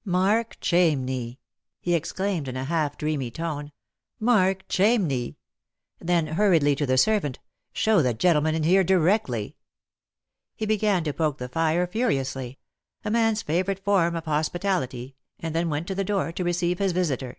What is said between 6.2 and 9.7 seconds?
hurriedly to the servant," Show the gentleman in here directly."